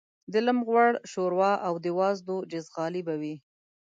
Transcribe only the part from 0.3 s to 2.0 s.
د لېم غوړ شوروا او د